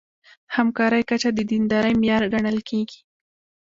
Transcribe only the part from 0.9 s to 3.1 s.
کچه د دیندارۍ معیار ګڼل کېږي.